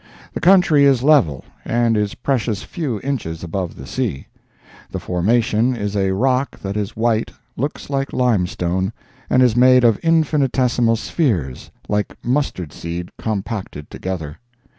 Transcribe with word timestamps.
The 0.33 0.39
country 0.39 0.83
is 0.85 1.03
level, 1.03 1.45
and 1.63 1.95
is 1.95 2.15
precious 2.15 2.63
few 2.63 2.99
inches 3.01 3.43
above 3.43 3.75
the 3.75 3.85
sea. 3.85 4.25
The 4.89 4.97
formation 4.99 5.75
is 5.75 5.95
a 5.95 6.09
rock 6.15 6.57
that 6.61 6.75
is 6.75 6.95
white, 6.97 7.29
looks 7.55 7.87
like 7.87 8.11
limestone, 8.11 8.93
and 9.29 9.43
is 9.43 9.55
made 9.55 9.83
of 9.83 9.99
infinitesimal 10.01 10.95
spheres 10.95 11.69
like 11.87 12.15
mustard 12.23 12.73
seed 12.73 13.11
compacted 13.19 13.91
together. 13.91 14.39